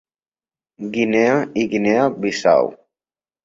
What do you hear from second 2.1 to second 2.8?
Bissau.